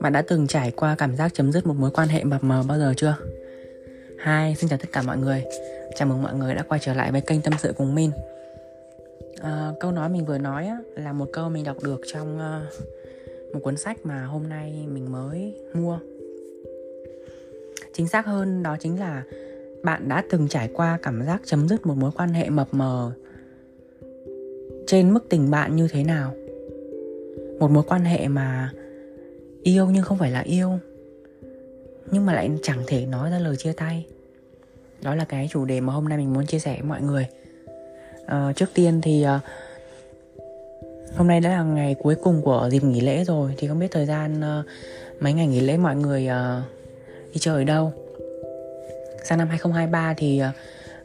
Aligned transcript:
Bạn 0.00 0.12
đã 0.12 0.22
từng 0.28 0.46
trải 0.46 0.70
qua 0.70 0.94
cảm 0.98 1.16
giác 1.16 1.34
chấm 1.34 1.52
dứt 1.52 1.66
một 1.66 1.74
mối 1.76 1.90
quan 1.90 2.08
hệ 2.08 2.24
mập 2.24 2.44
mờ 2.44 2.64
bao 2.68 2.78
giờ 2.78 2.94
chưa? 2.96 3.16
Hai, 4.18 4.54
xin 4.54 4.70
chào 4.70 4.78
tất 4.78 4.88
cả 4.92 5.02
mọi 5.02 5.18
người. 5.18 5.44
Chào 5.96 6.08
mừng 6.08 6.22
mọi 6.22 6.34
người 6.34 6.54
đã 6.54 6.62
quay 6.62 6.80
trở 6.84 6.94
lại 6.94 7.12
với 7.12 7.20
kênh 7.20 7.42
Tâm 7.42 7.52
sự 7.58 7.72
cùng 7.76 7.94
Min. 7.94 8.10
À, 9.40 9.72
Câu 9.80 9.92
nói 9.92 10.08
mình 10.08 10.24
vừa 10.24 10.38
nói 10.38 10.66
á, 10.66 10.78
là 10.94 11.12
một 11.12 11.26
câu 11.32 11.48
mình 11.48 11.64
đọc 11.64 11.76
được 11.82 12.00
trong 12.12 12.36
uh, 12.36 13.54
một 13.54 13.60
cuốn 13.62 13.76
sách 13.76 13.96
mà 14.04 14.24
hôm 14.24 14.48
nay 14.48 14.86
mình 14.92 15.12
mới 15.12 15.54
mua. 15.74 15.98
Chính 17.92 18.08
xác 18.08 18.26
hơn 18.26 18.62
đó 18.62 18.76
chính 18.80 19.00
là 19.00 19.22
bạn 19.82 20.08
đã 20.08 20.24
từng 20.30 20.48
trải 20.48 20.70
qua 20.74 20.98
cảm 21.02 21.26
giác 21.26 21.42
chấm 21.44 21.68
dứt 21.68 21.86
một 21.86 21.96
mối 21.96 22.10
quan 22.16 22.28
hệ 22.28 22.50
mập 22.50 22.74
mờ 22.74 23.12
trên 24.90 25.14
mức 25.14 25.26
tình 25.28 25.50
bạn 25.50 25.76
như 25.76 25.88
thế 25.88 26.04
nào? 26.04 26.34
Một 27.58 27.70
mối 27.70 27.82
quan 27.88 28.04
hệ 28.04 28.28
mà 28.28 28.72
yêu 29.62 29.86
nhưng 29.86 30.04
không 30.04 30.18
phải 30.18 30.30
là 30.30 30.40
yêu 30.40 30.78
nhưng 32.10 32.26
mà 32.26 32.32
lại 32.32 32.50
chẳng 32.62 32.82
thể 32.86 33.06
nói 33.06 33.30
ra 33.30 33.38
lời 33.38 33.56
chia 33.56 33.72
tay. 33.72 34.06
Đó 35.02 35.14
là 35.14 35.24
cái 35.24 35.48
chủ 35.52 35.64
đề 35.64 35.80
mà 35.80 35.92
hôm 35.92 36.08
nay 36.08 36.18
mình 36.18 36.32
muốn 36.32 36.46
chia 36.46 36.58
sẻ 36.58 36.72
với 36.72 36.88
mọi 36.88 37.02
người. 37.02 37.26
À, 38.26 38.52
trước 38.56 38.70
tiên 38.74 39.00
thì 39.02 39.22
à, 39.22 39.40
hôm 41.16 41.28
nay 41.28 41.40
đã 41.40 41.50
là 41.50 41.62
ngày 41.62 41.96
cuối 42.02 42.14
cùng 42.22 42.42
của 42.42 42.68
dịp 42.72 42.84
nghỉ 42.84 43.00
lễ 43.00 43.24
rồi 43.24 43.54
thì 43.58 43.68
không 43.68 43.78
biết 43.78 43.90
thời 43.90 44.06
gian 44.06 44.40
à, 44.40 44.62
mấy 45.20 45.32
ngày 45.32 45.46
nghỉ 45.46 45.60
lễ 45.60 45.76
mọi 45.76 45.96
người 45.96 46.26
à, 46.26 46.62
đi 47.32 47.38
chơi 47.40 47.54
ở 47.54 47.64
đâu. 47.64 47.92
Sang 49.24 49.38
năm 49.38 49.48
2023 49.48 50.14
thì 50.16 50.38
à, 50.38 50.52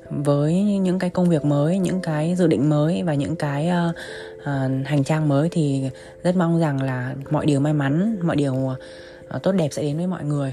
với 0.10 0.64
những 0.64 1.00
cái 1.00 1.10
công 1.10 1.30
việc 1.30 1.46
mới 1.46 1.80
những 1.80 2.00
cái 2.02 2.36
dự 2.36 2.48
định 2.48 2.70
mới 2.70 3.04
và 3.04 3.14
những 3.14 3.36
cái 3.36 3.70
uh, 3.90 3.96
uh, 4.40 4.88
hành 4.88 5.04
trang 5.04 5.30
mới 5.30 5.50
thì 5.52 5.90
rất 6.24 6.36
mong 6.36 6.60
rằng 6.60 6.82
là 6.82 7.16
mọi 7.30 7.46
điều 7.46 7.60
may 7.60 7.74
mắn 7.74 8.18
mọi 8.24 8.36
điều 8.36 8.54
uh, 8.54 9.44
tốt 9.44 9.52
đẹp 9.52 9.70
sẽ 9.72 9.82
đến 9.82 9.98
với 9.98 10.08
mọi 10.08 10.24
người. 10.24 10.52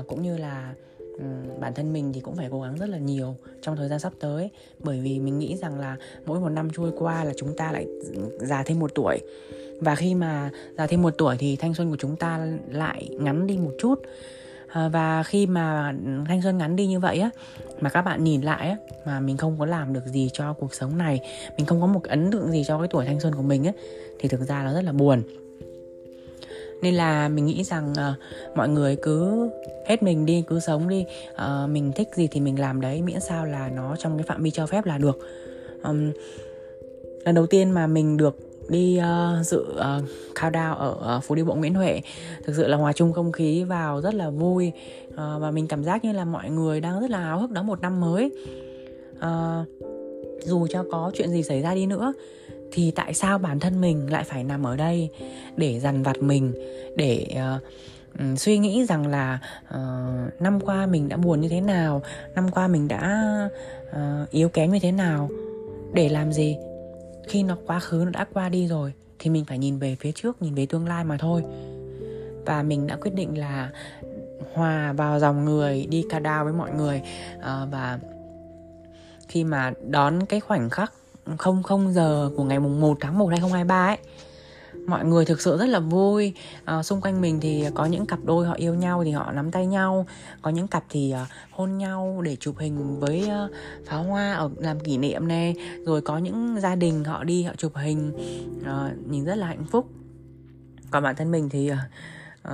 Uh, 0.00 0.06
cũng 0.06 0.22
như 0.22 0.36
là 0.36 0.74
um, 0.98 1.60
bản 1.60 1.74
thân 1.74 1.92
mình 1.92 2.12
thì 2.12 2.20
cũng 2.20 2.36
phải 2.36 2.48
cố 2.50 2.62
gắng 2.62 2.76
rất 2.78 2.88
là 2.88 2.98
nhiều 2.98 3.36
trong 3.62 3.76
thời 3.76 3.88
gian 3.88 3.98
sắp 3.98 4.12
tới. 4.20 4.50
Bởi 4.78 5.00
vì 5.00 5.18
mình 5.18 5.38
nghĩ 5.38 5.56
rằng 5.56 5.80
là 5.80 5.96
mỗi 6.26 6.40
một 6.40 6.48
năm 6.48 6.68
trôi 6.76 6.92
qua 6.98 7.24
là 7.24 7.32
chúng 7.36 7.56
ta 7.56 7.72
lại 7.72 7.86
già 8.40 8.62
thêm 8.62 8.78
một 8.78 8.94
tuổi. 8.94 9.18
Và 9.80 9.94
khi 9.94 10.14
mà 10.14 10.50
già 10.78 10.86
thêm 10.86 11.02
một 11.02 11.14
tuổi 11.18 11.36
thì 11.38 11.56
thanh 11.56 11.74
xuân 11.74 11.90
của 11.90 11.96
chúng 11.96 12.16
ta 12.16 12.46
lại 12.70 13.08
ngắn 13.20 13.46
đi 13.46 13.58
một 13.58 13.72
chút. 13.78 14.02
Ờ, 14.72 14.88
và 14.88 15.22
khi 15.22 15.46
mà 15.46 15.94
thanh 16.28 16.42
xuân 16.42 16.58
ngắn 16.58 16.76
đi 16.76 16.86
như 16.86 17.00
vậy 17.00 17.18
á 17.18 17.30
mà 17.80 17.90
các 17.90 18.02
bạn 18.02 18.24
nhìn 18.24 18.40
lại 18.40 18.68
á 18.68 18.76
mà 19.04 19.20
mình 19.20 19.36
không 19.36 19.56
có 19.58 19.66
làm 19.66 19.92
được 19.92 20.06
gì 20.06 20.30
cho 20.32 20.52
cuộc 20.52 20.74
sống 20.74 20.98
này 20.98 21.20
mình 21.56 21.66
không 21.66 21.80
có 21.80 21.86
một 21.86 22.04
ấn 22.04 22.30
tượng 22.30 22.52
gì 22.52 22.64
cho 22.66 22.78
cái 22.78 22.88
tuổi 22.90 23.04
thanh 23.06 23.20
xuân 23.20 23.34
của 23.34 23.42
mình 23.42 23.64
á 23.64 23.72
thì 24.18 24.28
thực 24.28 24.40
ra 24.40 24.62
nó 24.64 24.72
rất 24.72 24.84
là 24.84 24.92
buồn. 24.92 25.22
Nên 26.82 26.94
là 26.94 27.28
mình 27.28 27.46
nghĩ 27.46 27.64
rằng 27.64 27.92
uh, 27.92 28.56
mọi 28.56 28.68
người 28.68 28.96
cứ 29.02 29.48
hết 29.86 30.02
mình 30.02 30.26
đi 30.26 30.44
cứ 30.46 30.60
sống 30.60 30.88
đi. 30.88 31.04
Uh, 31.30 31.70
mình 31.70 31.92
thích 31.92 32.08
gì 32.14 32.28
thì 32.30 32.40
mình 32.40 32.60
làm 32.60 32.80
đấy 32.80 33.02
miễn 33.02 33.20
sao 33.20 33.46
là 33.46 33.68
nó 33.68 33.96
trong 33.96 34.18
cái 34.18 34.26
phạm 34.26 34.42
vi 34.42 34.50
cho 34.50 34.66
phép 34.66 34.86
là 34.86 34.98
được. 34.98 35.18
Um, 35.82 36.12
lần 37.24 37.34
đầu 37.34 37.46
tiên 37.46 37.70
mà 37.70 37.86
mình 37.86 38.16
được 38.16 38.49
đi 38.70 39.00
uh, 39.00 39.46
dự 39.46 39.60
uh, 39.60 40.04
countdown 40.34 40.74
ở 40.74 41.16
uh, 41.16 41.24
phố 41.24 41.34
đi 41.34 41.42
bộ 41.42 41.54
Nguyễn 41.54 41.74
Huệ. 41.74 42.00
Thực 42.44 42.56
sự 42.56 42.68
là 42.68 42.76
hòa 42.76 42.92
chung 42.92 43.12
không 43.12 43.32
khí 43.32 43.64
vào 43.64 44.00
rất 44.00 44.14
là 44.14 44.30
vui 44.30 44.72
uh, 45.08 45.16
và 45.16 45.50
mình 45.50 45.68
cảm 45.68 45.84
giác 45.84 46.04
như 46.04 46.12
là 46.12 46.24
mọi 46.24 46.50
người 46.50 46.80
đang 46.80 47.00
rất 47.00 47.10
là 47.10 47.18
háo 47.18 47.40
hức 47.40 47.50
đón 47.50 47.66
một 47.66 47.80
năm 47.80 48.00
mới. 48.00 48.30
Uh, 49.16 49.68
dù 50.44 50.66
cho 50.66 50.84
có 50.90 51.10
chuyện 51.14 51.30
gì 51.30 51.42
xảy 51.42 51.62
ra 51.62 51.74
đi 51.74 51.86
nữa 51.86 52.12
thì 52.72 52.90
tại 52.90 53.14
sao 53.14 53.38
bản 53.38 53.60
thân 53.60 53.80
mình 53.80 54.12
lại 54.12 54.24
phải 54.24 54.44
nằm 54.44 54.66
ở 54.66 54.76
đây 54.76 55.10
để 55.56 55.80
dằn 55.80 56.02
vặt 56.02 56.22
mình 56.22 56.52
để 56.96 57.26
uh, 57.34 58.38
suy 58.38 58.58
nghĩ 58.58 58.86
rằng 58.86 59.06
là 59.06 59.38
uh, 59.68 60.40
năm 60.40 60.60
qua 60.60 60.86
mình 60.86 61.08
đã 61.08 61.16
buồn 61.16 61.40
như 61.40 61.48
thế 61.48 61.60
nào 61.60 62.02
năm 62.34 62.50
qua 62.50 62.68
mình 62.68 62.88
đã 62.88 63.34
uh, 63.90 64.30
yếu 64.30 64.48
kém 64.48 64.72
như 64.72 64.78
thế 64.82 64.92
nào 64.92 65.28
để 65.92 66.08
làm 66.08 66.32
gì? 66.32 66.56
Khi 67.30 67.42
nó 67.42 67.56
quá 67.66 67.80
khứ 67.80 68.02
nó 68.04 68.10
đã 68.10 68.26
qua 68.32 68.48
đi 68.48 68.66
rồi 68.66 68.92
thì 69.18 69.30
mình 69.30 69.44
phải 69.44 69.58
nhìn 69.58 69.78
về 69.78 69.96
phía 70.00 70.12
trước 70.12 70.42
nhìn 70.42 70.54
về 70.54 70.66
tương 70.66 70.88
lai 70.88 71.04
mà 71.04 71.16
thôi. 71.16 71.44
Và 72.46 72.62
mình 72.62 72.86
đã 72.86 72.96
quyết 72.96 73.14
định 73.14 73.38
là 73.38 73.70
hòa 74.54 74.92
vào 74.92 75.20
dòng 75.20 75.44
người 75.44 75.86
đi 75.90 76.04
ca 76.10 76.18
đao 76.18 76.44
với 76.44 76.52
mọi 76.52 76.70
người. 76.70 77.02
À, 77.40 77.66
và 77.70 77.98
khi 79.28 79.44
mà 79.44 79.72
đón 79.88 80.26
cái 80.26 80.40
khoảnh 80.40 80.70
khắc 80.70 80.92
không 81.38 81.62
không 81.62 81.92
giờ 81.92 82.30
của 82.36 82.44
ngày 82.44 82.58
mùng 82.58 82.80
1 82.80 82.98
tháng 83.00 83.18
1 83.18 83.26
2023 83.26 83.86
ấy 83.86 83.98
mọi 84.86 85.04
người 85.04 85.24
thực 85.24 85.40
sự 85.40 85.58
rất 85.58 85.66
là 85.66 85.80
vui. 85.80 86.34
À, 86.64 86.82
xung 86.82 87.00
quanh 87.00 87.20
mình 87.20 87.40
thì 87.40 87.66
có 87.74 87.86
những 87.86 88.06
cặp 88.06 88.18
đôi 88.24 88.46
họ 88.46 88.54
yêu 88.54 88.74
nhau 88.74 89.04
thì 89.04 89.10
họ 89.10 89.32
nắm 89.32 89.50
tay 89.50 89.66
nhau. 89.66 90.06
Có 90.42 90.50
những 90.50 90.68
cặp 90.68 90.84
thì 90.88 91.14
uh, 91.22 91.28
hôn 91.50 91.78
nhau 91.78 92.20
để 92.24 92.36
chụp 92.36 92.58
hình 92.58 93.00
với 93.00 93.28
uh, 93.44 93.50
pháo 93.86 94.02
hoa 94.02 94.34
ở 94.34 94.50
làm 94.56 94.80
kỷ 94.80 94.98
niệm 94.98 95.28
nè. 95.28 95.52
Rồi 95.86 96.00
có 96.00 96.18
những 96.18 96.60
gia 96.60 96.74
đình 96.74 97.04
họ 97.04 97.24
đi 97.24 97.42
họ 97.42 97.52
chụp 97.56 97.72
hình. 97.74 98.12
Uh, 98.60 99.10
nhìn 99.10 99.24
rất 99.24 99.34
là 99.34 99.46
hạnh 99.46 99.64
phúc. 99.70 99.86
Còn 100.90 101.02
bản 101.02 101.16
thân 101.16 101.30
mình 101.30 101.48
thì 101.48 101.70
uh, 101.72 101.76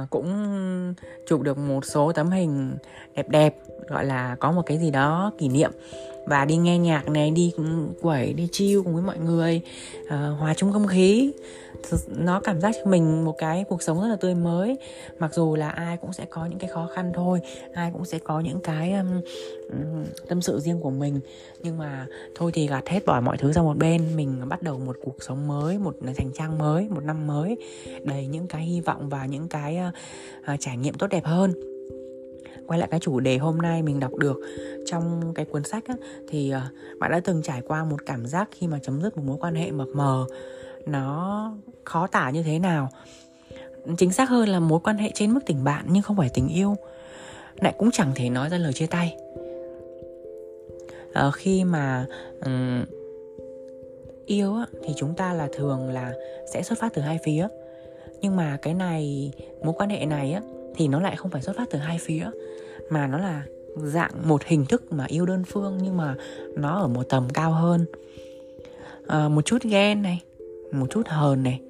uh, 0.03 0.11
cũng 0.11 0.95
chụp 1.29 1.43
được 1.43 1.59
một 1.59 1.85
số 1.85 2.13
tấm 2.13 2.31
hình 2.31 2.77
đẹp 3.15 3.29
đẹp 3.29 3.57
gọi 3.89 4.05
là 4.05 4.37
có 4.41 4.53
một 4.53 4.63
cái 4.67 4.79
gì 4.79 4.91
đó 4.91 5.33
kỷ 5.39 5.49
niệm 5.49 5.71
và 6.27 6.45
đi 6.45 6.57
nghe 6.57 6.79
nhạc 6.79 7.09
này 7.09 7.31
đi 7.31 7.53
quẩy 8.01 8.33
đi 8.33 8.49
chill 8.53 8.83
cùng 8.83 8.95
với 8.95 9.03
mọi 9.03 9.19
người 9.19 9.61
uh, 10.05 10.11
hòa 10.11 10.55
chung 10.55 10.73
không 10.73 10.87
khí. 10.87 11.33
Nó 12.09 12.41
cảm 12.41 12.61
giác 12.61 12.75
cho 12.75 12.91
mình 12.91 13.25
một 13.25 13.35
cái 13.39 13.65
cuộc 13.69 13.83
sống 13.83 14.01
rất 14.01 14.09
là 14.09 14.17
tươi 14.17 14.35
mới. 14.35 14.77
Mặc 15.19 15.35
dù 15.35 15.57
là 15.57 15.69
ai 15.69 15.97
cũng 15.97 16.13
sẽ 16.13 16.25
có 16.31 16.47
những 16.47 16.59
cái 16.59 16.71
khó 16.71 16.89
khăn 16.95 17.13
thôi 17.15 17.41
ai 17.75 17.91
cũng 17.93 18.05
sẽ 18.05 18.19
có 18.19 18.41
những 18.41 18.61
cái 18.61 18.93
um, 18.93 19.23
tâm 20.29 20.43
sự 20.43 20.61
riêng 20.61 20.81
của 20.81 20.91
mình. 20.91 21.21
Nhưng 21.63 21.79
mà 21.79 22.07
thôi 22.35 22.51
thì 22.55 22.67
gạt 22.67 22.89
hết 22.89 23.07
bỏ 23.07 23.21
mọi 23.21 23.37
thứ 23.37 23.53
sang 23.53 23.65
một 23.65 23.77
bên 23.77 24.17
mình 24.17 24.49
bắt 24.49 24.63
đầu 24.63 24.79
một 24.79 24.97
cuộc 25.05 25.23
sống 25.23 25.49
mới 25.49 25.79
một 25.79 25.97
thành 26.17 26.31
trang 26.35 26.59
mới 26.59 26.89
một 26.89 27.05
năm 27.05 27.27
mới 27.27 27.57
đầy 28.05 28.27
những 28.27 28.47
cái 28.47 28.63
hy 28.63 28.81
vọng 28.81 29.09
và 29.09 29.27
những 29.27 29.49
cái 29.49 29.79
uh, 29.89 29.95
uh, 30.55 30.61
trải 30.61 30.77
nghiệm 30.77 30.95
tốt 30.95 31.07
đẹp 31.07 31.25
hơn 31.25 31.76
quay 32.67 32.79
lại 32.79 32.89
cái 32.91 33.01
chủ 33.01 33.21
đề 33.21 33.39
hôm 33.39 33.59
nay 33.59 33.83
mình 33.83 34.01
đọc 34.01 34.15
được 34.15 34.41
trong 34.87 35.33
cái 35.35 35.45
cuốn 35.45 35.65
sách 35.65 35.85
á, 35.87 35.95
thì 36.29 36.51
ờ, 36.51 36.61
bạn 36.99 37.11
đã 37.11 37.21
từng 37.21 37.43
trải 37.43 37.63
qua 37.67 37.85
một 37.85 38.07
cảm 38.07 38.27
giác 38.27 38.49
khi 38.53 38.67
mà 38.67 38.79
chấm 38.83 39.03
dứt 39.03 39.17
một 39.17 39.23
mối 39.27 39.37
quan 39.41 39.55
hệ 39.55 39.71
mập 39.71 39.89
mờ 39.95 40.27
nó 40.87 41.53
khó 41.85 42.07
tả 42.07 42.31
như 42.31 42.43
thế 42.43 42.59
nào? 42.59 42.89
Chính 43.99 44.13
xác 44.13 44.29
hơn 44.29 44.49
là 44.49 44.61
mối 44.61 44.81
quan 44.85 44.99
hệ 44.99 45.11
trên 45.15 45.35
mức 45.35 45.41
tình 45.47 45.65
bạn 45.65 45.87
nhưng 45.89 46.03
không 46.03 46.17
phải 46.17 46.31
tình 46.35 46.49
yêu 46.49 46.77
lại 47.57 47.75
cũng 47.79 47.91
chẳng 47.91 48.13
thể 48.15 48.31
nói 48.31 48.49
ra 48.49 48.59
lời 48.59 48.73
chia 48.73 48.87
tay. 48.87 49.17
À, 51.13 51.31
khi 51.31 51.65
mà 51.65 52.07
um, 52.45 52.85
yêu 54.27 54.55
á, 54.55 54.67
thì 54.85 54.95
chúng 54.97 55.15
ta 55.15 55.33
là 55.33 55.49
thường 55.53 55.91
là 55.91 56.13
sẽ 56.53 56.63
xuất 56.63 56.79
phát 56.79 56.95
từ 56.95 57.03
hai 57.03 57.19
phía. 57.25 57.49
Nhưng 58.21 58.37
mà 58.37 58.59
cái 58.63 58.75
này 58.75 59.33
mối 59.63 59.75
quan 59.79 59.91
hệ 59.91 60.07
này 60.07 60.33
á 60.33 60.41
thì 60.77 60.89
nó 60.89 61.01
lại 61.01 61.17
không 61.17 61.31
phải 61.31 61.43
xuất 61.43 61.57
phát 61.57 61.69
từ 61.71 61.79
hai 61.79 61.99
phía 61.99 62.31
mà 62.91 63.07
nó 63.07 63.19
là 63.19 63.43
dạng 63.77 64.29
một 64.29 64.45
hình 64.45 64.67
thức 64.67 64.93
mà 64.93 65.05
yêu 65.09 65.27
đơn 65.27 65.45
phương 65.45 65.79
nhưng 65.83 65.97
mà 65.97 66.15
nó 66.57 66.81
ở 66.81 66.89
một 66.89 67.03
tầm 67.09 67.29
cao 67.35 67.53
hơn. 67.53 67.87
À, 69.07 69.29
một 69.29 69.43
chút 69.45 69.63
ghen 69.63 70.03
này 70.03 70.23
một 70.73 70.87
chút 70.91 71.09
hờn 71.09 71.43
này 71.43 71.61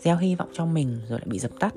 gieo 0.00 0.16
hy 0.16 0.34
vọng 0.34 0.48
cho 0.52 0.66
mình 0.66 1.00
rồi 1.08 1.18
lại 1.18 1.26
bị 1.30 1.38
dập 1.38 1.50
tắt. 1.60 1.74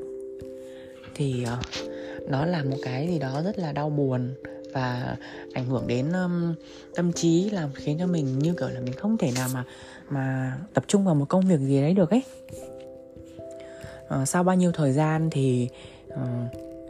Thì 1.16 1.46
uh, 1.54 2.30
nó 2.30 2.46
là 2.46 2.64
một 2.64 2.78
cái 2.84 3.08
gì 3.08 3.20
đó 3.20 3.42
rất 3.46 3.60
là 3.60 3.72
đau 3.72 3.90
buồn 3.90 4.34
và 4.74 5.18
ảnh 5.54 5.66
hưởng 5.66 5.88
đến 5.88 6.12
um, 6.14 6.54
tâm 6.96 7.14
trí 7.14 7.50
làm 7.50 7.70
khiến 7.74 7.98
cho 8.00 8.08
mình 8.08 8.40
như 8.40 8.54
kiểu 8.60 8.70
là 8.70 8.80
mình 8.80 8.94
không 8.94 9.18
thể 9.18 9.32
nào 9.36 9.50
mà 9.54 9.64
mà 10.10 10.58
tập 10.74 10.84
trung 10.88 11.06
vào 11.06 11.16
một 11.16 11.26
công 11.30 11.48
việc 11.48 11.60
gì 11.60 11.82
đấy 11.82 11.94
được 11.94 12.10
ấy. 12.10 12.24
Uh, 14.22 14.28
sau 14.28 14.44
bao 14.44 14.56
nhiêu 14.56 14.72
thời 14.72 14.92
gian 14.92 15.30
thì 15.32 15.70
uh, 16.14 16.20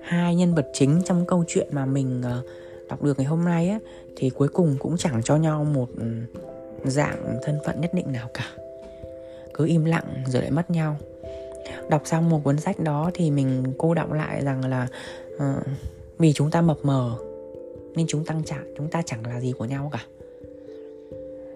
hai 0.02 0.36
nhân 0.36 0.56
vật 0.56 0.68
chính 0.74 1.02
trong 1.06 1.26
câu 1.26 1.44
chuyện 1.48 1.68
mà 1.72 1.86
mình 1.86 2.22
uh, 2.40 2.46
đọc 2.90 3.04
được 3.04 3.18
ngày 3.18 3.28
hôm 3.28 3.46
nay 3.46 3.70
á 3.70 3.80
thì 4.16 4.30
cuối 4.30 4.48
cùng 4.48 4.76
cũng 4.80 4.98
chẳng 4.98 5.22
cho 5.24 5.36
nhau 5.36 5.64
một 5.64 5.90
ừ, 5.98 6.06
dạng 6.86 7.40
thân 7.44 7.60
phận 7.66 7.82
nhất 7.82 7.94
định 7.94 8.12
nào 8.12 8.30
cả. 8.34 8.46
Cứ 9.54 9.66
im 9.66 9.86
lặng 9.86 10.24
rồi 10.28 10.42
lại 10.42 10.52
mất 10.52 10.70
nhau. 10.70 10.98
Đọc 11.90 12.02
xong 12.06 12.30
một 12.30 12.42
cuốn 12.44 12.60
sách 12.60 12.80
đó 12.80 13.12
thì 13.14 13.32
mình 13.32 13.64
cô 13.78 13.94
đọng 13.94 14.14
lại 14.14 14.46
rằng 14.46 14.66
là 14.66 14.88
uh, 15.36 15.64
vì 16.20 16.34
chúng 16.34 16.52
ta 16.52 16.62
mập 16.62 16.78
mờ 16.84 17.18
nên 17.96 18.06
chúng 18.10 18.26
tăng 18.26 18.44
chẳng 18.46 18.74
chúng 18.78 18.90
ta 18.90 19.02
chẳng 19.06 19.26
là 19.26 19.42
gì 19.42 19.54
của 19.58 19.66
nhau 19.66 19.90
cả. 19.94 20.06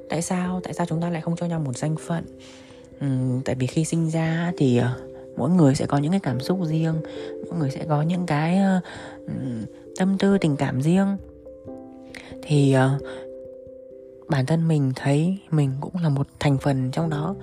Tại 0.09 0.21
sao 0.21 0.61
tại 0.63 0.73
sao 0.73 0.85
chúng 0.85 1.01
ta 1.01 1.09
lại 1.09 1.21
không 1.21 1.35
cho 1.35 1.45
nhau 1.45 1.59
một 1.59 1.77
danh 1.77 1.95
phận? 2.07 2.23
Uhm, 3.05 3.41
tại 3.41 3.55
vì 3.55 3.67
khi 3.67 3.85
sinh 3.85 4.09
ra 4.09 4.53
thì 4.57 4.79
uh, 4.79 5.12
mỗi 5.37 5.49
người 5.49 5.75
sẽ 5.75 5.85
có 5.85 5.97
những 5.97 6.11
cái 6.11 6.19
cảm 6.19 6.39
xúc 6.39 6.59
riêng 6.63 6.95
mỗi 7.49 7.59
người 7.59 7.71
sẽ 7.71 7.85
có 7.89 8.01
những 8.01 8.25
cái 8.25 8.59
uh, 8.77 8.83
tâm 9.99 10.17
tư 10.17 10.37
tình 10.37 10.55
cảm 10.55 10.81
riêng. 10.81 11.17
Thì 12.43 12.75
uh, 12.75 13.01
bản 14.27 14.45
thân 14.45 14.67
mình 14.67 14.91
thấy 14.95 15.37
mình 15.51 15.71
cũng 15.81 15.95
là 16.03 16.09
một 16.09 16.27
thành 16.39 16.57
phần 16.57 16.91
trong 16.91 17.09
đó. 17.09 17.35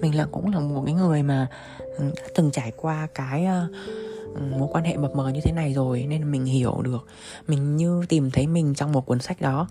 Mình 0.00 0.16
là 0.16 0.26
cũng 0.32 0.54
là 0.54 0.60
một 0.60 0.82
cái 0.86 0.94
người 0.94 1.22
mà 1.22 1.48
đã 1.98 2.24
từng 2.34 2.50
trải 2.50 2.72
qua 2.76 3.08
cái 3.14 3.46
uh, 3.46 3.74
mối 4.50 4.68
quan 4.72 4.84
hệ 4.84 4.96
mập 4.96 5.14
mờ 5.14 5.28
như 5.28 5.40
thế 5.44 5.52
này 5.52 5.74
rồi 5.74 6.06
nên 6.08 6.32
mình 6.32 6.44
hiểu 6.44 6.82
được. 6.82 7.06
Mình 7.48 7.76
như 7.76 8.02
tìm 8.08 8.30
thấy 8.30 8.46
mình 8.46 8.74
trong 8.74 8.92
một 8.92 9.06
cuốn 9.06 9.18
sách 9.18 9.40
đó 9.40 9.68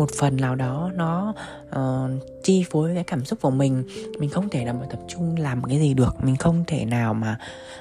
một 0.00 0.10
phần 0.10 0.36
nào 0.36 0.54
đó 0.54 0.90
nó 0.94 1.34
uh, 1.68 2.10
chi 2.42 2.64
phối 2.70 2.94
cái 2.94 3.04
cảm 3.04 3.24
xúc 3.24 3.38
của 3.42 3.50
mình. 3.50 3.84
Mình 4.18 4.30
không 4.30 4.48
thể 4.48 4.64
nào 4.64 4.74
mà 4.74 4.86
tập 4.90 5.00
trung 5.08 5.36
làm 5.38 5.62
cái 5.62 5.78
gì 5.78 5.94
được. 5.94 6.16
Mình 6.22 6.36
không 6.36 6.64
thể 6.66 6.84
nào 6.84 7.14
mà 7.14 7.38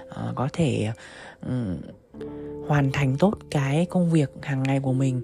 uh, 0.07 0.35
có 0.35 0.49
thể 0.53 0.91
um, 1.47 1.77
hoàn 2.67 2.91
thành 2.91 3.17
tốt 3.17 3.33
cái 3.51 3.85
công 3.85 4.11
việc 4.11 4.31
hàng 4.41 4.63
ngày 4.63 4.79
của 4.79 4.93
mình. 4.93 5.21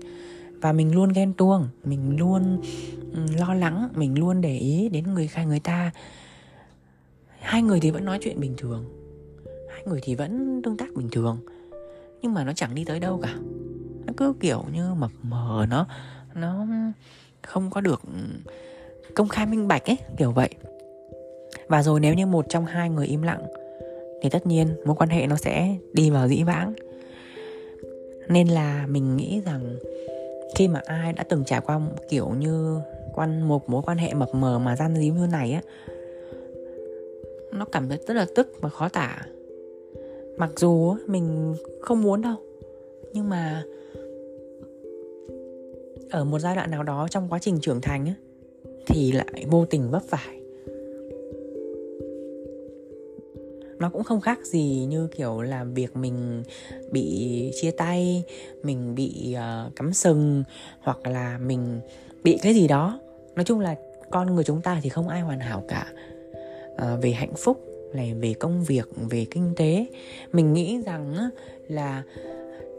Và 0.62 0.72
mình 0.72 0.96
luôn 0.96 1.10
ghen 1.10 1.34
tuông 1.34 1.68
mình 1.84 2.18
luôn 2.18 2.62
um, 3.14 3.28
lo 3.38 3.54
lắng 3.54 3.90
mình 3.96 4.20
luôn 4.20 4.42
để 4.42 4.58
ý 4.58 4.90
đến 4.90 5.14
người 5.14 5.28
khác 5.28 5.44
người 5.44 5.60
ta. 5.60 5.92
Hai 7.40 7.62
người 7.62 7.80
thì 7.80 7.92
vẫn 7.92 8.06
nói 8.06 8.20
chuyện 8.22 8.40
bình 8.40 8.54
thường. 8.58 8.86
Hai 9.72 9.84
người 9.86 10.00
thì 10.04 10.16
vẫn 10.16 10.62
tương 10.64 10.78
tác 10.78 10.94
bình 10.96 11.10
thường. 11.12 11.40
Nhưng 12.22 12.34
mà 12.34 12.44
nó 12.44 12.54
chẳng 12.54 12.76
đi 12.76 12.86
tới 12.86 13.00
đâu 13.00 13.20
cả. 13.24 13.36
Nó 14.06 14.14
cứ 14.18 14.34
kiểu 14.40 14.64
như 14.74 14.94
mập 14.94 15.12
mờ 15.24 15.66
nó 15.70 15.88
nó 16.36 16.68
không 17.42 17.70
có 17.70 17.82
được 17.82 18.02
công 19.16 19.28
khai 19.28 19.46
minh 19.46 19.68
bạch 19.68 19.90
ấy, 19.90 19.98
kiểu 20.18 20.32
vậy. 20.32 20.50
Và 21.68 21.84
rồi 21.84 22.00
nếu 22.00 22.14
như 22.14 22.26
một 22.26 22.46
trong 22.50 22.66
hai 22.66 22.90
người 22.90 23.08
im 23.08 23.22
lặng, 23.22 23.46
thì 24.22 24.30
tất 24.30 24.48
nhiên 24.48 24.68
mối 24.86 24.96
quan 24.96 25.10
hệ 25.10 25.28
nó 25.28 25.36
sẽ 25.36 25.76
đi 25.94 26.10
vào 26.10 26.28
dĩ 26.28 26.44
vãng. 26.44 26.74
Nên 28.28 28.48
là 28.48 28.86
mình 28.88 29.18
nghĩ 29.18 29.42
rằng 29.46 29.76
khi 30.56 30.68
mà 30.68 30.82
ai 30.86 31.14
đã 31.14 31.24
từng 31.30 31.44
trải 31.46 31.62
qua 31.62 31.82
kiểu 32.10 32.30
như 32.30 32.80
quan, 33.14 33.48
một 33.48 33.70
mối 33.70 33.82
quan 33.86 33.98
hệ 33.98 34.14
mập 34.14 34.36
mờ 34.36 34.60
mà 34.60 34.76
gian 34.76 34.96
díu 34.96 35.14
như 35.14 35.28
này 35.28 35.52
á, 35.52 35.62
nó 37.52 37.66
cảm 37.66 37.90
thấy 37.90 37.98
rất 38.08 38.14
là 38.14 38.26
tức 38.36 38.54
và 38.62 38.70
khó 38.70 38.90
tả. 38.90 39.22
Mặc 40.38 40.50
dù 40.56 40.96
mình 41.08 41.56
không 41.82 42.02
muốn 42.02 42.22
đâu, 42.22 42.36
nhưng 43.14 43.30
mà 43.30 43.64
ở 46.16 46.24
một 46.24 46.40
giai 46.40 46.56
đoạn 46.56 46.72
nào 46.72 46.84
đó 46.84 47.08
trong 47.12 47.28
quá 47.30 47.40
trình 47.40 47.60
trưởng 47.62 47.82
thành 47.82 48.14
thì 48.88 49.12
lại 49.12 49.46
vô 49.48 49.66
tình 49.66 49.90
vấp 49.90 50.02
phải. 50.08 50.42
Nó 53.80 53.90
cũng 53.90 54.04
không 54.04 54.22
khác 54.22 54.40
gì 54.46 54.86
như 54.90 55.08
kiểu 55.08 55.42
là 55.42 55.64
việc 55.64 55.96
mình 55.96 56.44
bị 56.92 57.52
chia 57.62 57.72
tay 57.72 58.24
mình 58.64 58.96
bị 58.96 59.36
uh, 59.36 59.76
cắm 59.76 59.94
sừng 59.94 60.44
hoặc 60.80 61.08
là 61.08 61.38
mình 61.38 61.80
bị 62.24 62.38
cái 62.42 62.54
gì 62.54 62.68
đó. 62.68 63.00
Nói 63.36 63.46
chung 63.46 63.60
là 63.60 63.76
con 64.10 64.36
người 64.36 64.44
chúng 64.44 64.62
ta 64.62 64.80
thì 64.84 64.90
không 64.90 65.08
ai 65.08 65.22
hoàn 65.22 65.40
hảo 65.40 65.64
cả. 65.68 65.92
Uh, 66.74 67.04
về 67.04 67.12
hạnh 67.12 67.34
phúc 67.38 67.62
này 67.94 68.14
về 68.14 68.34
công 68.34 68.64
việc 68.64 68.90
về 69.10 69.26
kinh 69.32 69.54
tế 69.56 69.86
mình 70.32 70.54
nghĩ 70.54 70.82
rằng 70.86 71.30
là 71.68 72.04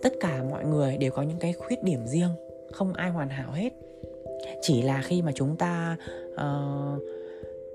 tất 0.03 0.12
cả 0.21 0.43
mọi 0.50 0.65
người 0.65 0.97
đều 0.97 1.11
có 1.11 1.23
những 1.23 1.38
cái 1.38 1.53
khuyết 1.53 1.83
điểm 1.83 2.06
riêng 2.06 2.31
không 2.72 2.92
ai 2.92 3.10
hoàn 3.10 3.28
hảo 3.28 3.52
hết. 3.52 3.70
Chỉ 4.62 4.82
là 4.82 5.02
khi 5.02 5.22
mà 5.22 5.32
chúng 5.34 5.56
ta 5.56 5.96
uh, 6.32 7.02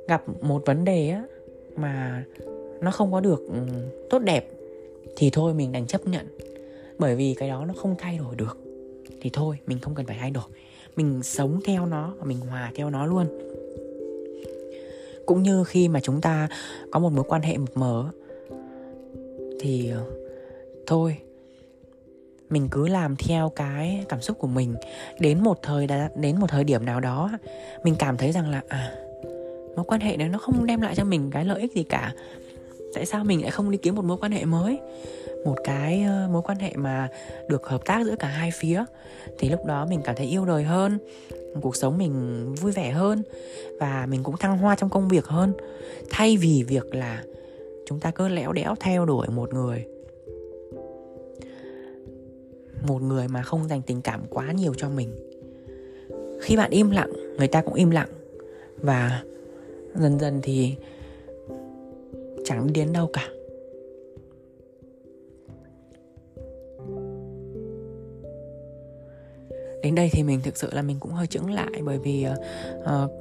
gặp 0.07 0.23
một 0.41 0.65
vấn 0.65 0.85
đề 0.85 1.09
á 1.09 1.23
mà 1.75 2.23
nó 2.81 2.91
không 2.91 3.11
có 3.11 3.19
được 3.19 3.39
ừ, 3.47 3.59
tốt 4.09 4.19
đẹp 4.19 4.47
thì 5.15 5.29
thôi 5.29 5.53
mình 5.53 5.71
đành 5.71 5.87
chấp 5.87 6.07
nhận. 6.07 6.25
Bởi 6.99 7.15
vì 7.15 7.35
cái 7.37 7.49
đó 7.49 7.65
nó 7.65 7.73
không 7.73 7.95
thay 7.97 8.17
đổi 8.17 8.35
được. 8.35 8.57
Thì 9.21 9.29
thôi 9.33 9.57
mình 9.67 9.79
không 9.79 9.95
cần 9.95 10.05
phải 10.05 10.17
thay 10.19 10.31
đổi. 10.31 10.43
Mình 10.95 11.23
sống 11.23 11.59
theo 11.65 11.85
nó 11.85 12.13
và 12.17 12.25
mình 12.25 12.39
hòa 12.39 12.71
theo 12.75 12.89
nó 12.89 13.05
luôn. 13.05 13.25
Cũng 15.25 15.43
như 15.43 15.63
khi 15.63 15.87
mà 15.87 15.99
chúng 15.99 16.21
ta 16.21 16.49
có 16.91 16.99
một 16.99 17.13
mối 17.13 17.25
quan 17.27 17.41
hệ 17.41 17.57
mập 17.57 17.77
mờ 17.77 18.09
thì 19.59 19.89
ờ, 19.89 20.05
thôi 20.87 21.17
mình 22.51 22.67
cứ 22.71 22.87
làm 22.87 23.15
theo 23.15 23.49
cái 23.49 24.05
cảm 24.09 24.21
xúc 24.21 24.37
của 24.39 24.47
mình. 24.47 24.75
Đến 25.19 25.43
một 25.43 25.59
thời 25.61 25.87
đã, 25.87 26.09
đến 26.15 26.39
một 26.39 26.47
thời 26.49 26.63
điểm 26.63 26.85
nào 26.85 26.99
đó, 26.99 27.31
mình 27.83 27.95
cảm 27.99 28.17
thấy 28.17 28.31
rằng 28.31 28.49
là 28.49 28.61
à 28.67 28.91
mối 29.75 29.85
quan 29.87 30.01
hệ 30.01 30.17
này 30.17 30.29
nó 30.29 30.37
không 30.37 30.65
đem 30.65 30.81
lại 30.81 30.95
cho 30.95 31.03
mình 31.03 31.31
cái 31.31 31.45
lợi 31.45 31.61
ích 31.61 31.73
gì 31.73 31.83
cả. 31.83 32.13
Tại 32.93 33.05
sao 33.05 33.23
mình 33.23 33.41
lại 33.41 33.51
không 33.51 33.71
đi 33.71 33.77
kiếm 33.77 33.95
một 33.95 34.05
mối 34.05 34.17
quan 34.21 34.31
hệ 34.31 34.45
mới? 34.45 34.79
Một 35.45 35.55
cái 35.63 36.05
mối 36.31 36.41
quan 36.41 36.59
hệ 36.59 36.73
mà 36.75 37.09
được 37.47 37.67
hợp 37.67 37.81
tác 37.85 38.05
giữa 38.05 38.15
cả 38.19 38.27
hai 38.27 38.51
phía. 38.53 38.83
Thì 39.39 39.49
lúc 39.49 39.65
đó 39.65 39.85
mình 39.89 40.01
cảm 40.03 40.15
thấy 40.15 40.25
yêu 40.25 40.45
đời 40.45 40.63
hơn, 40.63 40.97
cuộc 41.61 41.75
sống 41.75 41.97
mình 41.97 42.45
vui 42.53 42.71
vẻ 42.71 42.91
hơn 42.91 43.23
và 43.79 44.05
mình 44.09 44.23
cũng 44.23 44.37
thăng 44.37 44.57
hoa 44.57 44.75
trong 44.75 44.89
công 44.89 45.07
việc 45.07 45.25
hơn. 45.25 45.53
Thay 46.09 46.37
vì 46.37 46.63
việc 46.67 46.95
là 46.95 47.23
chúng 47.85 47.99
ta 47.99 48.11
cứ 48.11 48.27
lẽo 48.27 48.51
đẽo 48.51 48.75
theo 48.79 49.05
đuổi 49.05 49.27
một 49.27 49.53
người 49.53 49.85
một 52.87 53.01
người 53.01 53.27
mà 53.27 53.41
không 53.41 53.67
dành 53.67 53.81
tình 53.81 54.01
cảm 54.01 54.21
quá 54.29 54.51
nhiều 54.51 54.73
cho 54.77 54.89
mình. 54.89 55.09
Khi 56.41 56.57
bạn 56.57 56.71
im 56.71 56.89
lặng 56.91 57.11
người 57.37 57.47
ta 57.47 57.61
cũng 57.61 57.73
im 57.73 57.89
lặng. 57.89 58.09
Và 58.77 59.23
dần 59.95 60.19
dần 60.19 60.39
thì 60.43 60.75
chẳng 62.45 62.67
đi 62.67 62.73
đến 62.73 62.93
đâu 62.93 63.09
cả. 63.13 63.27
Đến 69.83 69.95
đây 69.95 70.09
thì 70.11 70.23
mình 70.23 70.39
thực 70.43 70.57
sự 70.57 70.69
là 70.71 70.81
mình 70.81 70.97
cũng 70.99 71.11
hơi 71.11 71.27
chững 71.27 71.53
lại 71.53 71.81
bởi 71.85 71.97
vì 71.97 72.25
uh, 72.79 73.11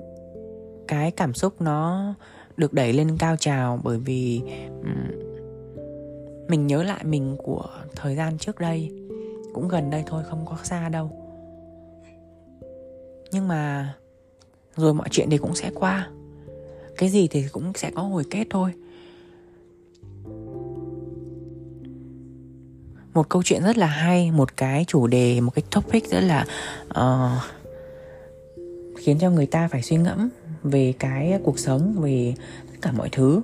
cái 0.88 1.10
cảm 1.10 1.34
xúc 1.34 1.60
nó 1.60 2.14
được 2.56 2.72
đẩy 2.72 2.92
lên 2.92 3.16
cao 3.18 3.36
trào 3.36 3.80
bởi 3.84 3.98
vì 3.98 4.40
um, 4.66 5.20
mình 6.48 6.66
nhớ 6.66 6.82
lại 6.82 7.04
mình 7.04 7.36
của 7.38 7.68
thời 7.96 8.16
gian 8.16 8.38
trước 8.38 8.60
đây 8.60 8.99
cũng 9.54 9.68
gần 9.68 9.90
đây 9.90 10.04
thôi 10.06 10.22
không 10.30 10.46
có 10.46 10.56
xa 10.62 10.88
đâu. 10.88 11.10
Nhưng 13.32 13.48
mà 13.48 13.94
rồi 14.76 14.94
mọi 14.94 15.08
chuyện 15.10 15.30
thì 15.30 15.38
cũng 15.38 15.54
sẽ 15.54 15.70
qua. 15.74 16.10
Cái 16.96 17.08
gì 17.08 17.28
thì 17.28 17.44
cũng 17.52 17.72
sẽ 17.74 17.90
có 17.94 18.02
hồi 18.02 18.24
kết 18.30 18.46
thôi. 18.50 18.72
Một 23.14 23.28
câu 23.28 23.42
chuyện 23.42 23.62
rất 23.62 23.78
là 23.78 23.86
hay 23.86 24.30
một 24.30 24.56
cái 24.56 24.84
chủ 24.88 25.06
đề 25.06 25.40
một 25.40 25.54
cái 25.54 25.64
topic 25.70 26.10
rất 26.10 26.20
là 26.20 26.46
uh, 26.88 27.42
khiến 28.98 29.18
cho 29.20 29.30
người 29.30 29.46
ta 29.46 29.68
phải 29.68 29.82
suy 29.82 29.96
ngẫm 29.96 30.28
về 30.62 30.94
cái 30.98 31.40
cuộc 31.44 31.58
sống 31.58 31.94
về 32.00 32.34
tất 32.66 32.78
cả 32.82 32.92
mọi 32.92 33.08
thứ. 33.12 33.42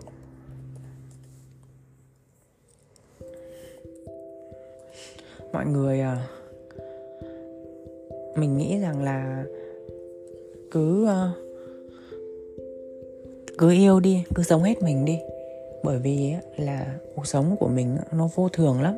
Mọi 5.53 5.67
người 5.67 6.01
à, 6.01 6.29
mình 8.37 8.59
nghĩ 8.59 8.79
rằng 8.79 9.03
là 9.05 9.45
cứ 10.71 11.07
à, 11.07 11.33
cứ 13.59 13.71
yêu 13.71 14.01
đi 14.01 14.25
cứ 14.35 14.43
sống 14.43 14.63
hết 14.63 14.83
mình 14.83 15.05
đi. 15.05 15.19
Bởi 15.83 15.99
vì 15.99 16.35
là 16.57 16.99
cuộc 17.15 17.27
sống 17.27 17.57
của 17.61 17.69
mình 17.69 17.97
nó 18.13 18.29
vô 18.35 18.49
thường 18.49 18.83
lắm. 18.83 18.97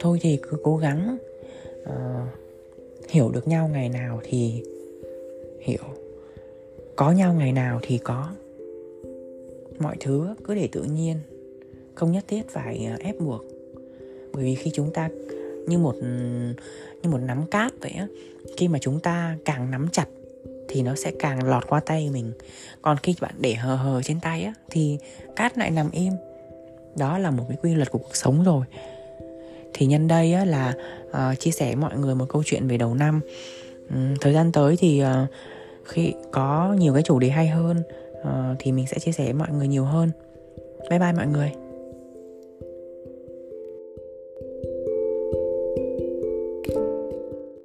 Thôi 0.00 0.18
thì 0.20 0.38
cứ 0.42 0.56
cố 0.62 0.76
gắng 0.76 1.16
uh, 1.82 1.88
hiểu 3.08 3.30
được 3.30 3.48
nhau 3.48 3.68
ngày 3.72 3.88
nào 3.88 4.20
thì 4.24 4.62
hiểu. 5.60 5.82
Có 6.96 7.12
nhau 7.12 7.34
ngày 7.34 7.52
nào 7.52 7.80
thì 7.82 7.98
có. 7.98 8.30
Mọi 9.78 9.96
thứ 10.00 10.34
cứ 10.44 10.54
để 10.54 10.68
tự 10.72 10.82
nhiên 10.82 11.16
không 11.94 12.12
nhất 12.12 12.24
thiết 12.28 12.48
phải 12.48 12.88
ép 13.00 13.20
buộc 13.20 13.44
bởi 14.36 14.44
vì 14.44 14.54
khi 14.54 14.70
chúng 14.74 14.92
ta 14.92 15.08
như 15.66 15.78
một 15.78 15.94
như 17.02 17.10
một 17.10 17.18
nắm 17.18 17.46
cát 17.50 17.72
vậy 17.80 17.90
á 17.90 18.06
khi 18.56 18.68
mà 18.68 18.78
chúng 18.78 19.00
ta 19.00 19.36
càng 19.44 19.70
nắm 19.70 19.88
chặt 19.92 20.06
thì 20.68 20.82
nó 20.82 20.94
sẽ 20.94 21.12
càng 21.18 21.48
lọt 21.48 21.66
qua 21.68 21.80
tay 21.80 22.10
mình. 22.12 22.32
Còn 22.82 22.96
khi 23.02 23.14
bạn 23.20 23.34
để 23.38 23.54
hờ 23.54 23.76
hờ 23.76 24.02
trên 24.02 24.20
tay 24.20 24.42
á 24.42 24.54
thì 24.70 24.98
cát 25.36 25.58
lại 25.58 25.70
nằm 25.70 25.90
im. 25.90 26.12
Đó 26.96 27.18
là 27.18 27.30
một 27.30 27.44
cái 27.48 27.56
quy 27.62 27.74
luật 27.74 27.90
của 27.90 27.98
cuộc 27.98 28.16
sống 28.16 28.44
rồi. 28.44 28.64
Thì 29.74 29.86
nhân 29.86 30.08
đây 30.08 30.32
á, 30.32 30.44
là 30.44 30.74
uh, 31.08 31.40
chia 31.40 31.50
sẻ 31.50 31.74
mọi 31.74 31.98
người 31.98 32.14
một 32.14 32.26
câu 32.28 32.42
chuyện 32.46 32.68
về 32.68 32.76
đầu 32.76 32.94
năm. 32.94 33.20
Um, 33.90 34.14
thời 34.20 34.32
gian 34.32 34.52
tới 34.52 34.76
thì 34.78 35.02
uh, 35.02 35.28
khi 35.84 36.14
có 36.32 36.76
nhiều 36.78 36.94
cái 36.94 37.02
chủ 37.02 37.18
đề 37.18 37.28
hay 37.28 37.48
hơn 37.48 37.82
uh, 38.20 38.56
thì 38.58 38.72
mình 38.72 38.86
sẽ 38.86 38.98
chia 38.98 39.12
sẻ 39.12 39.24
với 39.24 39.32
mọi 39.32 39.48
người 39.50 39.68
nhiều 39.68 39.84
hơn. 39.84 40.10
Bye 40.90 40.98
bye 40.98 41.12
mọi 41.12 41.26
người. 41.26 41.65